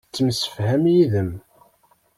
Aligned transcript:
Yettemsefham 0.05 0.83
yid-m. 0.93 1.31